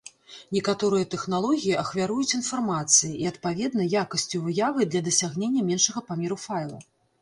Некаторыя 0.55 1.05
тэхналогіі 1.13 1.75
ахвяруюць 1.83 2.35
інфармацыяй 2.39 3.13
і, 3.21 3.31
адпаведна, 3.35 3.89
якасцю 4.05 4.45
выявы 4.49 4.81
для 4.93 5.07
дасягнення 5.13 5.61
меншага 5.73 6.09
памеру 6.13 6.45
файла. 6.47 6.87